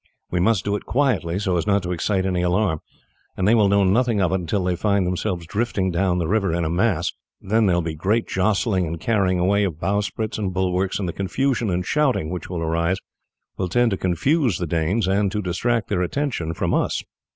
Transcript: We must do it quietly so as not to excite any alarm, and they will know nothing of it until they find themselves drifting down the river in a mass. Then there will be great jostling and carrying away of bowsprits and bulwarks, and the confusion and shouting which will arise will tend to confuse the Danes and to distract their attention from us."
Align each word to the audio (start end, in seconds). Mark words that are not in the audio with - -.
We 0.31 0.39
must 0.39 0.65
do 0.65 0.75
it 0.75 0.87
quietly 0.87 1.37
so 1.37 1.57
as 1.57 1.67
not 1.67 1.83
to 1.83 1.91
excite 1.91 2.25
any 2.25 2.41
alarm, 2.41 2.79
and 3.37 3.47
they 3.47 3.53
will 3.53 3.69
know 3.69 3.83
nothing 3.83 4.19
of 4.19 4.31
it 4.31 4.39
until 4.39 4.63
they 4.63 4.75
find 4.75 5.05
themselves 5.05 5.45
drifting 5.45 5.91
down 5.91 6.17
the 6.17 6.27
river 6.27 6.51
in 6.55 6.65
a 6.65 6.71
mass. 6.71 7.13
Then 7.39 7.67
there 7.67 7.75
will 7.75 7.83
be 7.83 7.93
great 7.93 8.27
jostling 8.27 8.87
and 8.87 8.99
carrying 8.99 9.37
away 9.37 9.63
of 9.63 9.79
bowsprits 9.79 10.39
and 10.39 10.51
bulwarks, 10.51 10.97
and 10.97 11.07
the 11.07 11.13
confusion 11.13 11.69
and 11.69 11.85
shouting 11.85 12.31
which 12.31 12.49
will 12.49 12.61
arise 12.63 12.97
will 13.57 13.69
tend 13.69 13.91
to 13.91 13.95
confuse 13.97 14.57
the 14.57 14.65
Danes 14.65 15.07
and 15.07 15.31
to 15.31 15.39
distract 15.39 15.87
their 15.89 16.01
attention 16.01 16.55
from 16.55 16.73
us." 16.73 17.03